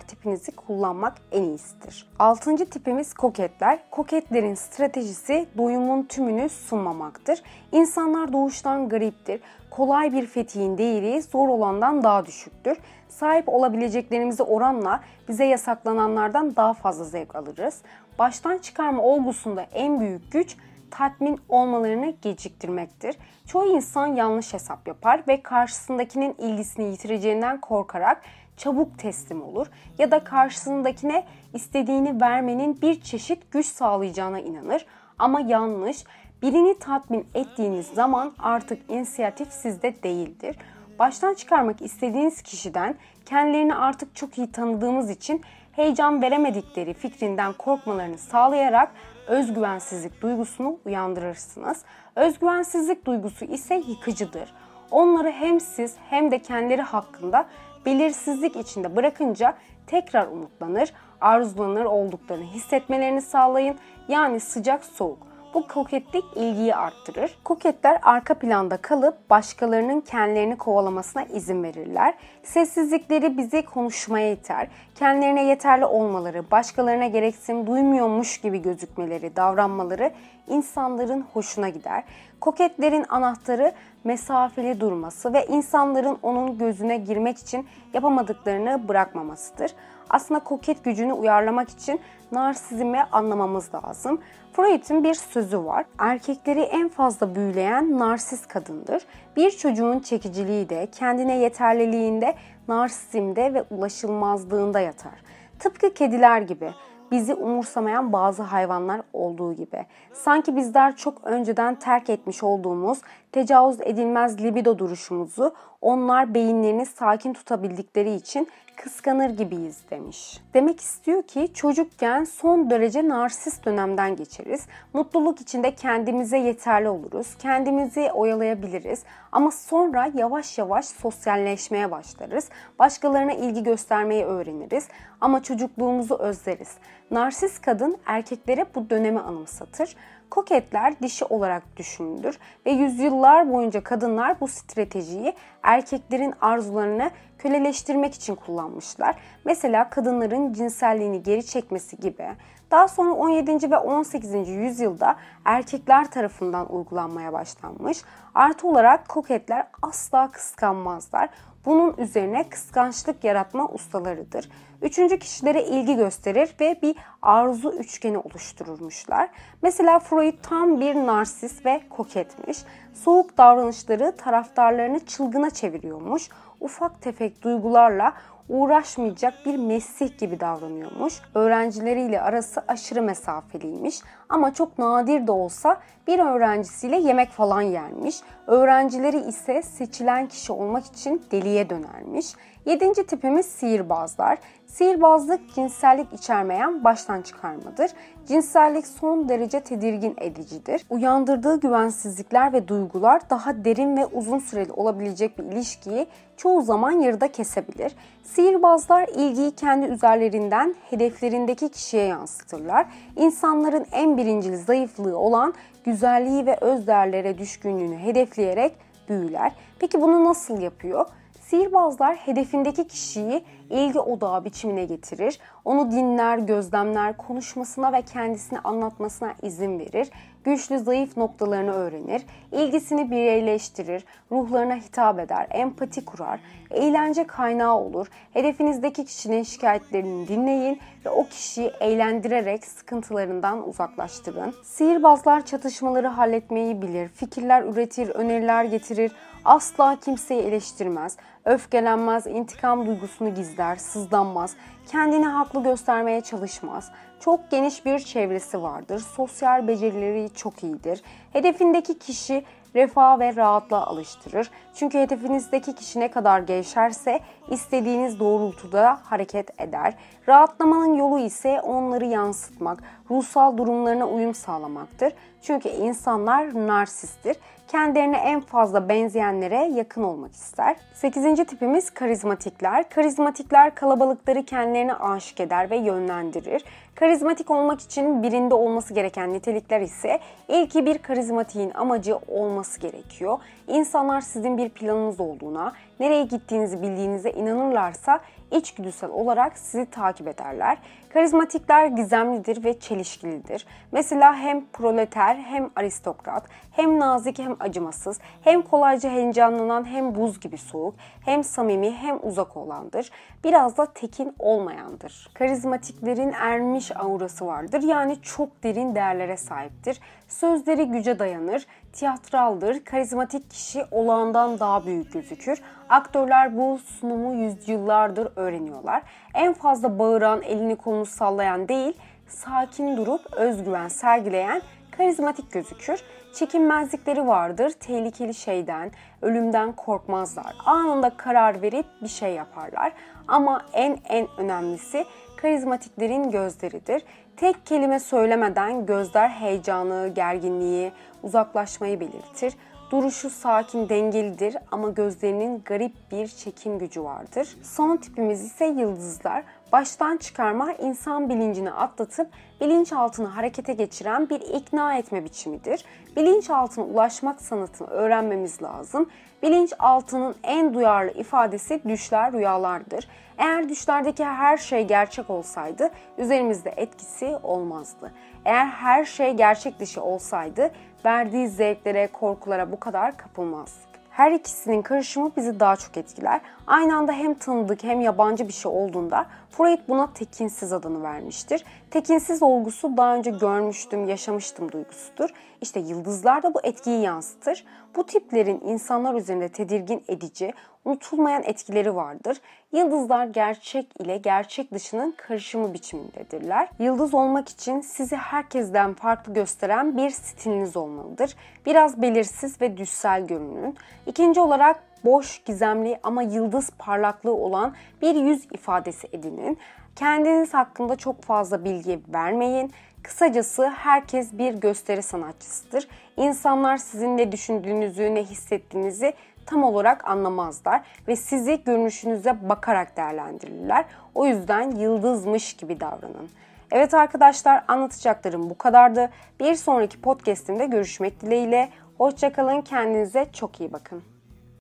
tipinizi 0.00 0.52
kullanmak 0.52 1.14
en 1.32 1.42
iyisidir. 1.42 2.10
Altıncı 2.18 2.70
tipimiz 2.70 3.14
koketler. 3.14 3.78
Koketlerin 3.90 4.54
stratejisi 4.54 5.46
doyumun 5.58 6.02
tümünü 6.02 6.48
sunmamaktır. 6.48 7.42
İnsanlar 7.72 8.32
doğuştan 8.32 8.88
gariptir. 8.88 9.40
Kolay 9.70 10.12
bir 10.12 10.26
fetihin 10.26 10.78
değeri 10.78 11.22
zor 11.22 11.48
olandan 11.48 12.04
daha 12.04 12.26
düşüktür. 12.26 12.78
Sahip 13.08 13.48
olabileceklerimize 13.48 14.42
oranla 14.42 15.00
bize 15.28 15.44
yasaklananlardan 15.44 16.56
daha 16.56 16.72
fazla 16.72 17.04
zevk 17.04 17.36
alırız. 17.36 17.82
Baştan 18.18 18.58
çıkarma 18.58 19.02
olgusunda 19.02 19.62
en 19.62 20.00
büyük 20.00 20.32
güç 20.32 20.56
tatmin 20.92 21.40
olmalarını 21.48 22.14
geciktirmektir. 22.22 23.16
Çoğu 23.46 23.66
insan 23.66 24.06
yanlış 24.06 24.54
hesap 24.54 24.88
yapar 24.88 25.22
ve 25.28 25.42
karşısındakinin 25.42 26.34
ilgisini 26.38 26.90
yitireceğinden 26.90 27.60
korkarak 27.60 28.22
çabuk 28.56 28.98
teslim 28.98 29.42
olur 29.42 29.66
ya 29.98 30.10
da 30.10 30.24
karşısındakine 30.24 31.24
istediğini 31.54 32.20
vermenin 32.20 32.82
bir 32.82 33.00
çeşit 33.00 33.50
güç 33.50 33.66
sağlayacağına 33.66 34.40
inanır. 34.40 34.86
Ama 35.18 35.40
yanlış. 35.40 36.04
Birini 36.42 36.78
tatmin 36.78 37.26
ettiğiniz 37.34 37.86
zaman 37.86 38.32
artık 38.38 38.90
inisiyatif 38.90 39.52
sizde 39.52 40.02
değildir. 40.02 40.56
Baştan 40.98 41.34
çıkarmak 41.34 41.82
istediğiniz 41.82 42.42
kişiden 42.42 42.94
kendilerini 43.26 43.74
artık 43.74 44.16
çok 44.16 44.38
iyi 44.38 44.52
tanıdığımız 44.52 45.10
için 45.10 45.42
heyecan 45.72 46.22
veremedikleri 46.22 46.94
fikrinden 46.94 47.52
korkmalarını 47.52 48.18
sağlayarak 48.18 48.92
özgüvensizlik 49.26 50.22
duygusunu 50.22 50.78
uyandırırsınız. 50.84 51.84
Özgüvensizlik 52.16 53.06
duygusu 53.06 53.44
ise 53.44 53.74
yıkıcıdır. 53.74 54.54
Onları 54.90 55.30
hem 55.30 55.60
siz 55.60 55.94
hem 56.10 56.30
de 56.30 56.38
kendileri 56.38 56.82
hakkında 56.82 57.46
belirsizlik 57.86 58.56
içinde 58.56 58.96
bırakınca 58.96 59.54
tekrar 59.86 60.26
umutlanır, 60.26 60.92
arzulanır 61.20 61.84
olduklarını 61.84 62.44
hissetmelerini 62.44 63.22
sağlayın. 63.22 63.78
Yani 64.08 64.40
sıcak 64.40 64.84
soğuk 64.84 65.31
bu 65.54 65.68
koketlik 65.68 66.24
ilgiyi 66.36 66.74
arttırır. 66.74 67.38
Koketler 67.44 67.98
arka 68.02 68.34
planda 68.34 68.76
kalıp 68.76 69.30
başkalarının 69.30 70.00
kendilerini 70.00 70.58
kovalamasına 70.58 71.24
izin 71.24 71.62
verirler. 71.62 72.14
Sessizlikleri 72.42 73.38
bizi 73.38 73.64
konuşmaya 73.64 74.32
iter. 74.32 74.68
Kendilerine 74.94 75.44
yeterli 75.44 75.84
olmaları, 75.84 76.50
başkalarına 76.50 77.06
gereksinim 77.06 77.66
duymuyormuş 77.66 78.40
gibi 78.40 78.62
gözükmeleri, 78.62 79.36
davranmaları 79.36 80.10
insanların 80.48 81.24
hoşuna 81.32 81.68
gider. 81.68 82.04
Koketlerin 82.40 83.06
anahtarı 83.08 83.72
mesafeli 84.04 84.80
durması 84.80 85.32
ve 85.32 85.46
insanların 85.46 86.18
onun 86.22 86.58
gözüne 86.58 86.96
girmek 86.96 87.38
için 87.38 87.68
yapamadıklarını 87.94 88.88
bırakmamasıdır. 88.88 89.72
Aslında 90.10 90.40
koket 90.40 90.84
gücünü 90.84 91.12
uyarlamak 91.12 91.70
için 91.70 92.00
narsizmi 92.32 93.02
anlamamız 93.12 93.74
lazım. 93.74 94.20
Freud'un 94.52 95.04
bir 95.04 95.14
sözü 95.14 95.64
var. 95.64 95.84
Erkekleri 95.98 96.60
en 96.60 96.88
fazla 96.88 97.34
büyüleyen 97.34 97.98
narsist 97.98 98.48
kadındır. 98.48 99.02
Bir 99.36 99.50
çocuğun 99.50 99.98
çekiciliği 99.98 100.68
de 100.68 100.88
kendine 100.92 101.38
yeterliliğinde, 101.38 102.34
narsizmde 102.68 103.54
ve 103.54 103.64
ulaşılmazlığında 103.70 104.80
yatar. 104.80 105.22
Tıpkı 105.58 105.94
kediler 105.94 106.40
gibi 106.40 106.70
bizi 107.12 107.34
umursamayan 107.34 108.12
bazı 108.12 108.42
hayvanlar 108.42 109.00
olduğu 109.12 109.52
gibi. 109.52 109.86
Sanki 110.12 110.56
bizler 110.56 110.96
çok 110.96 111.24
önceden 111.24 111.74
terk 111.74 112.10
etmiş 112.10 112.42
olduğumuz 112.42 112.98
tecavüz 113.32 113.80
edilmez 113.80 114.44
libido 114.44 114.78
duruşumuzu 114.78 115.54
onlar 115.80 116.34
beyinlerini 116.34 116.86
sakin 116.86 117.32
tutabildikleri 117.32 118.14
için 118.14 118.48
kıskanır 118.76 119.30
gibiyiz 119.30 119.78
demiş. 119.90 120.40
Demek 120.54 120.80
istiyor 120.80 121.22
ki 121.22 121.50
çocukken 121.54 122.24
son 122.24 122.70
derece 122.70 123.08
narsist 123.08 123.64
dönemden 123.64 124.16
geçeriz. 124.16 124.66
Mutluluk 124.92 125.40
içinde 125.40 125.74
kendimize 125.74 126.38
yeterli 126.38 126.88
oluruz. 126.88 127.34
Kendimizi 127.38 128.12
oyalayabiliriz. 128.12 129.02
Ama 129.32 129.50
sonra 129.50 130.10
yavaş 130.14 130.58
yavaş 130.58 130.86
sosyalleşmeye 130.86 131.90
başlarız. 131.90 132.48
Başkalarına 132.78 133.32
ilgi 133.32 133.62
göstermeyi 133.62 134.24
öğreniriz. 134.24 134.88
Ama 135.20 135.42
çocukluğumuzu 135.42 136.14
özleriz. 136.14 136.76
Narsist 137.10 137.62
kadın 137.62 137.96
erkeklere 138.06 138.66
bu 138.74 138.90
dönemi 138.90 139.20
anımsatır. 139.20 139.96
Koketler 140.32 141.00
dişi 141.02 141.24
olarak 141.24 141.76
düşünülür 141.76 142.38
ve 142.66 142.70
yüzyıllar 142.70 143.52
boyunca 143.52 143.82
kadınlar 143.82 144.40
bu 144.40 144.48
stratejiyi 144.48 145.34
erkeklerin 145.62 146.34
arzularını 146.40 147.10
köleleştirmek 147.38 148.14
için 148.14 148.34
kullanmışlar. 148.34 149.14
Mesela 149.44 149.90
kadınların 149.90 150.52
cinselliğini 150.52 151.22
geri 151.22 151.46
çekmesi 151.46 151.96
gibi, 151.96 152.28
Daha 152.70 152.88
sonra 152.88 153.12
17. 153.12 153.70
ve 153.70 153.76
18. 153.76 154.48
yüzyılda 154.48 155.16
erkekler 155.44 156.10
tarafından 156.10 156.74
uygulanmaya 156.74 157.32
başlanmış. 157.32 158.02
Artı 158.34 158.68
olarak 158.68 159.08
koketler 159.08 159.66
asla 159.82 160.30
kıskanmazlar. 160.30 161.28
Bunun 161.64 161.94
üzerine 161.98 162.48
kıskançlık 162.48 163.24
yaratma 163.24 163.68
ustalarıdır. 163.68 164.48
Üçüncü 164.82 165.18
kişilere 165.18 165.64
ilgi 165.64 165.96
gösterir 165.96 166.54
ve 166.60 166.78
bir 166.82 166.96
arzu 167.22 167.72
üçgeni 167.72 168.18
oluştururmuşlar. 168.18 169.28
Mesela 169.62 169.98
Freud 169.98 170.34
tam 170.42 170.80
bir 170.80 170.94
narsist 170.94 171.66
ve 171.66 171.80
koketmiş. 171.90 172.58
Soğuk 172.94 173.38
davranışları 173.38 174.16
taraftarlarını 174.16 175.06
çılgına 175.06 175.50
çeviriyormuş. 175.50 176.28
Ufak 176.60 177.02
tefek 177.02 177.42
duygularla 177.42 178.12
uğraşmayacak 178.52 179.34
bir 179.46 179.56
mesih 179.56 180.18
gibi 180.18 180.40
davranıyormuş. 180.40 181.20
Öğrencileriyle 181.34 182.20
arası 182.20 182.62
aşırı 182.68 183.02
mesafeliymiş 183.02 184.00
ama 184.28 184.54
çok 184.54 184.78
nadir 184.78 185.26
de 185.26 185.32
olsa 185.32 185.80
bir 186.06 186.18
öğrencisiyle 186.18 186.96
yemek 186.96 187.30
falan 187.30 187.62
yermiş. 187.62 188.16
Öğrencileri 188.46 189.20
ise 189.20 189.62
seçilen 189.62 190.28
kişi 190.28 190.52
olmak 190.52 190.84
için 190.86 191.22
deliye 191.30 191.70
dönermiş. 191.70 192.26
Yedinci 192.66 193.06
tipimiz 193.06 193.46
sihirbazlar. 193.46 194.38
Sihirbazlık 194.66 195.54
cinsellik 195.54 196.12
içermeyen 196.12 196.84
baştan 196.84 197.22
çıkarmadır. 197.22 197.90
Cinsellik 198.26 198.86
son 198.86 199.28
derece 199.28 199.60
tedirgin 199.60 200.14
edicidir. 200.18 200.86
Uyandırdığı 200.90 201.60
güvensizlikler 201.60 202.52
ve 202.52 202.68
duygular 202.68 203.30
daha 203.30 203.64
derin 203.64 203.96
ve 203.96 204.06
uzun 204.06 204.38
süreli 204.38 204.72
olabilecek 204.72 205.38
bir 205.38 205.44
ilişkiyi 205.44 206.06
çoğu 206.36 206.62
zaman 206.62 206.90
yarıda 206.90 207.32
kesebilir. 207.32 207.92
Sihirbazlar 208.24 209.08
ilgiyi 209.08 209.50
kendi 209.50 209.86
üzerlerinden 209.86 210.74
hedeflerindeki 210.90 211.68
kişiye 211.68 212.04
yansıtırlar. 212.04 212.86
İnsanların 213.16 213.86
en 213.92 214.16
birincil 214.16 214.56
zayıflığı 214.56 215.18
olan 215.18 215.54
güzelliği 215.84 216.46
ve 216.46 216.56
öz 216.60 216.86
değerlere 216.86 217.38
düşkünlüğünü 217.38 217.98
hedefleyerek 217.98 218.76
büyüler. 219.08 219.52
Peki 219.78 220.00
bunu 220.00 220.24
nasıl 220.24 220.60
yapıyor? 220.60 221.06
Sihirbazlar 221.52 222.16
hedefindeki 222.16 222.86
kişiyi 222.86 223.44
ilgi 223.70 223.98
odağı 223.98 224.44
biçimine 224.44 224.84
getirir. 224.84 225.38
Onu 225.64 225.90
dinler, 225.90 226.38
gözlemler, 226.38 227.16
konuşmasına 227.16 227.92
ve 227.92 228.02
kendisini 228.02 228.58
anlatmasına 228.58 229.34
izin 229.42 229.78
verir. 229.78 230.10
Güçlü 230.44 230.78
zayıf 230.78 231.16
noktalarını 231.16 231.72
öğrenir. 231.72 232.22
ilgisini 232.52 233.10
bireyleştirir, 233.10 234.04
ruhlarına 234.30 234.74
hitap 234.74 235.18
eder, 235.18 235.46
empati 235.50 236.04
kurar, 236.04 236.40
eğlence 236.70 237.26
kaynağı 237.26 237.76
olur. 237.76 238.06
Hedefinizdeki 238.32 239.04
kişinin 239.04 239.42
şikayetlerini 239.42 240.28
dinleyin 240.28 240.80
ve 241.04 241.10
o 241.10 241.26
kişiyi 241.26 241.70
eğlendirerek 241.80 242.64
sıkıntılarından 242.64 243.68
uzaklaştırın. 243.68 244.54
Sihirbazlar 244.64 245.46
çatışmaları 245.46 246.08
halletmeyi 246.08 246.82
bilir, 246.82 247.08
fikirler 247.08 247.62
üretir, 247.62 248.08
öneriler 248.08 248.64
getirir, 248.64 249.12
asla 249.44 249.96
kimseyi 250.00 250.42
eleştirmez, 250.42 251.16
öfkelenmez, 251.44 252.26
intikam 252.26 252.86
duygusunu 252.86 253.34
gizler, 253.34 253.76
sızlanmaz, 253.76 254.56
kendini 254.86 255.26
haklı 255.26 255.62
göstermeye 255.62 256.20
çalışmaz. 256.20 256.90
Çok 257.20 257.50
geniş 257.50 257.84
bir 257.86 257.98
çevresi 257.98 258.62
vardır. 258.62 258.98
Sosyal 258.98 259.68
becerileri 259.68 260.30
çok 260.34 260.62
iyidir. 260.62 261.02
Hedefindeki 261.32 261.98
kişi 261.98 262.44
refah 262.74 263.18
ve 263.18 263.36
rahatlığa 263.36 263.86
alıştırır. 263.86 264.50
Çünkü 264.74 264.98
hedefinizdeki 264.98 265.74
kişi 265.74 266.00
ne 266.00 266.10
kadar 266.10 266.40
gevşerse 266.40 267.20
istediğiniz 267.50 268.20
doğrultuda 268.20 268.98
hareket 269.04 269.60
eder. 269.60 269.94
Rahatlamanın 270.28 270.94
yolu 270.94 271.18
ise 271.18 271.60
onları 271.60 272.04
yansıtmak, 272.04 272.82
ruhsal 273.10 273.56
durumlarına 273.58 274.08
uyum 274.08 274.34
sağlamaktır. 274.34 275.12
Çünkü 275.42 275.68
insanlar 275.68 276.66
narsisttir 276.66 277.36
kendilerine 277.72 278.16
en 278.16 278.40
fazla 278.40 278.88
benzeyenlere 278.88 279.56
yakın 279.56 280.02
olmak 280.02 280.32
ister. 280.32 280.76
Sekizinci 280.94 281.44
tipimiz 281.44 281.90
karizmatikler. 281.90 282.88
Karizmatikler 282.88 283.74
kalabalıkları 283.74 284.44
kendilerine 284.44 284.94
aşık 284.94 285.40
eder 285.40 285.70
ve 285.70 285.76
yönlendirir. 285.76 286.64
Karizmatik 286.94 287.50
olmak 287.50 287.80
için 287.80 288.22
birinde 288.22 288.54
olması 288.54 288.94
gereken 288.94 289.32
nitelikler 289.32 289.80
ise 289.80 290.20
ilki 290.48 290.86
bir 290.86 290.98
karizmatiğin 290.98 291.70
amacı 291.74 292.16
olması 292.16 292.61
gerekiyor. 292.78 293.38
İnsanlar 293.68 294.20
sizin 294.20 294.58
bir 294.58 294.68
planınız 294.68 295.20
olduğuna, 295.20 295.72
nereye 296.00 296.24
gittiğinizi 296.24 296.82
bildiğinize 296.82 297.30
inanırlarsa 297.30 298.20
içgüdüsel 298.50 299.10
olarak 299.10 299.58
sizi 299.58 299.86
takip 299.90 300.28
ederler. 300.28 300.78
Karizmatikler 301.08 301.86
gizemlidir 301.86 302.64
ve 302.64 302.80
çelişkilidir. 302.80 303.66
Mesela 303.92 304.36
hem 304.36 304.66
proleter 304.66 305.36
hem 305.36 305.70
aristokrat, 305.76 306.44
hem 306.70 307.00
nazik 307.00 307.38
hem 307.38 307.56
acımasız, 307.60 308.18
hem 308.44 308.62
kolayca 308.62 309.10
heyecanlanan 309.10 309.84
hem 309.84 310.14
buz 310.14 310.40
gibi 310.40 310.58
soğuk, 310.58 310.94
hem 311.24 311.44
samimi 311.44 311.90
hem 311.90 312.18
uzak 312.22 312.56
olandır. 312.56 313.10
Biraz 313.44 313.76
da 313.76 313.86
tekin 313.86 314.34
olmayandır. 314.38 315.30
Karizmatiklerin 315.34 316.32
ermiş 316.32 316.96
aurası 316.96 317.46
vardır. 317.46 317.82
Yani 317.82 318.22
çok 318.22 318.62
derin 318.62 318.94
değerlere 318.94 319.36
sahiptir. 319.36 320.00
Sözleri 320.28 320.84
güce 320.84 321.18
dayanır, 321.18 321.66
tiyatraldır. 321.92 322.84
Karizmatik 322.84 323.50
kişi 323.50 323.84
olağandan 323.90 324.58
daha 324.58 324.86
büyük 324.86 325.12
gözükür. 325.12 325.62
Aktörler 325.88 326.56
bu 326.56 326.78
sunumu 326.78 327.34
yüzyıllardır 327.34 328.28
öğreniyorlar. 328.36 329.02
En 329.34 329.52
fazla 329.52 329.98
bağıran, 329.98 330.42
elini 330.42 330.76
kolunu 330.76 331.06
sallayan 331.06 331.68
değil, 331.68 331.96
sakin 332.26 332.96
durup 332.96 333.32
özgüven 333.32 333.88
sergileyen 333.88 334.62
karizmatik 334.90 335.52
gözükür. 335.52 336.02
Çekinmezlikleri 336.34 337.26
vardır. 337.26 337.70
Tehlikeli 337.70 338.34
şeyden, 338.34 338.90
ölümden 339.22 339.72
korkmazlar. 339.72 340.56
Anında 340.66 341.16
karar 341.16 341.62
verip 341.62 341.86
bir 342.02 342.08
şey 342.08 342.34
yaparlar. 342.34 342.92
Ama 343.28 343.62
en 343.72 343.98
en 344.08 344.28
önemlisi 344.38 345.04
karizmatiklerin 345.42 346.30
gözleridir. 346.30 347.02
Tek 347.36 347.66
kelime 347.66 348.00
söylemeden 348.00 348.86
gözler 348.86 349.28
heyecanı, 349.28 350.12
gerginliği, 350.14 350.92
uzaklaşmayı 351.22 352.00
belirtir. 352.00 352.54
Duruşu 352.90 353.30
sakin, 353.30 353.88
dengelidir 353.88 354.56
ama 354.70 354.90
gözlerinin 354.90 355.62
garip 355.64 355.92
bir 356.12 356.28
çekim 356.28 356.78
gücü 356.78 357.04
vardır. 357.04 357.56
Son 357.62 357.96
tipimiz 357.96 358.44
ise 358.44 358.66
yıldızlar. 358.66 359.44
Baştan 359.72 360.16
çıkarma 360.16 360.72
insan 360.72 361.28
bilincini 361.28 361.70
atlatıp 361.70 362.28
bilinçaltını 362.60 363.26
harekete 363.26 363.72
geçiren 363.72 364.30
bir 364.30 364.40
ikna 364.40 364.94
etme 364.98 365.24
biçimidir. 365.24 365.84
Bilinçaltına 366.16 366.84
ulaşmak 366.84 367.40
sanatını 367.40 367.88
öğrenmemiz 367.88 368.62
lazım. 368.62 369.10
Bilinçaltının 369.42 370.34
en 370.42 370.74
duyarlı 370.74 371.10
ifadesi 371.10 371.80
düşler, 371.88 372.32
rüyalardır. 372.32 373.08
Eğer 373.38 373.68
düşlerdeki 373.68 374.24
her 374.24 374.56
şey 374.56 374.86
gerçek 374.86 375.30
olsaydı 375.30 375.90
üzerimizde 376.18 376.70
etkisi 376.76 377.36
olmazdı. 377.42 378.12
Eğer 378.44 378.66
her 378.66 379.04
şey 379.04 379.32
gerçek 379.34 379.80
dışı 379.80 380.02
olsaydı 380.02 380.70
verdiği 381.04 381.48
zevklere, 381.48 382.06
korkulara 382.06 382.72
bu 382.72 382.80
kadar 382.80 383.16
kapılmazdık. 383.16 383.91
Her 384.12 384.32
ikisinin 384.32 384.82
karışımı 384.82 385.32
bizi 385.36 385.60
daha 385.60 385.76
çok 385.76 385.96
etkiler. 385.96 386.40
Aynı 386.66 386.96
anda 386.96 387.12
hem 387.12 387.34
tanıdık 387.34 387.84
hem 387.84 388.00
yabancı 388.00 388.48
bir 388.48 388.52
şey 388.52 388.72
olduğunda 388.72 389.26
Freud 389.50 389.78
buna 389.88 390.12
tekinsiz 390.12 390.72
adını 390.72 391.02
vermiştir. 391.02 391.64
Tekinsiz 391.90 392.42
olgusu 392.42 392.96
daha 392.96 393.16
önce 393.16 393.30
görmüştüm, 393.30 394.08
yaşamıştım 394.08 394.72
duygusudur. 394.72 395.30
İşte 395.60 395.80
yıldızlar 395.80 396.42
da 396.42 396.54
bu 396.54 396.60
etkiyi 396.62 397.02
yansıtır. 397.02 397.64
Bu 397.96 398.06
tiplerin 398.06 398.60
insanlar 398.60 399.14
üzerinde 399.14 399.48
tedirgin 399.48 400.04
edici, 400.08 400.52
unutulmayan 400.84 401.42
etkileri 401.42 401.96
vardır. 401.96 402.40
Yıldızlar 402.72 403.26
gerçek 403.26 403.86
ile 404.00 404.16
gerçek 404.16 404.72
dışının 404.72 405.14
karışımı 405.16 405.74
biçimindedirler. 405.74 406.68
Yıldız 406.78 407.14
olmak 407.14 407.48
için 407.48 407.80
sizi 407.80 408.16
herkesten 408.16 408.94
farklı 408.94 409.34
gösteren 409.34 409.96
bir 409.96 410.10
stiliniz 410.10 410.76
olmalıdır. 410.76 411.36
Biraz 411.66 412.02
belirsiz 412.02 412.60
ve 412.60 412.76
düşsel 412.76 413.26
görünün. 413.26 413.76
İkinci 414.06 414.40
olarak 414.40 414.82
boş, 415.04 415.42
gizemli 415.44 415.98
ama 416.02 416.22
yıldız 416.22 416.70
parlaklığı 416.78 417.34
olan 417.34 417.74
bir 418.02 418.14
yüz 418.14 418.44
ifadesi 418.44 419.08
edinin. 419.12 419.58
Kendiniz 419.96 420.54
hakkında 420.54 420.96
çok 420.96 421.22
fazla 421.22 421.64
bilgi 421.64 422.00
vermeyin. 422.08 422.72
Kısacası 423.02 423.68
herkes 423.68 424.32
bir 424.32 424.54
gösteri 424.54 425.02
sanatçısıdır. 425.02 425.88
İnsanlar 426.16 426.76
sizin 426.76 427.16
ne 427.16 427.32
düşündüğünüzü, 427.32 428.14
ne 428.14 428.22
hissettiğinizi 428.24 429.14
tam 429.46 429.64
olarak 429.64 430.08
anlamazlar 430.08 430.80
ve 431.08 431.16
sizi 431.16 431.64
görünüşünüze 431.64 432.48
bakarak 432.48 432.96
değerlendirirler. 432.96 433.84
O 434.14 434.26
yüzden 434.26 434.70
yıldızmış 434.70 435.54
gibi 435.54 435.80
davranın. 435.80 436.28
Evet 436.70 436.94
arkadaşlar 436.94 437.64
anlatacaklarım 437.68 438.50
bu 438.50 438.58
kadardı. 438.58 439.10
Bir 439.40 439.54
sonraki 439.54 440.00
podcastimde 440.00 440.66
görüşmek 440.66 441.20
dileğiyle. 441.20 441.68
Hoşçakalın 441.98 442.60
kendinize 442.60 443.26
çok 443.32 443.60
iyi 443.60 443.72
bakın. 443.72 444.11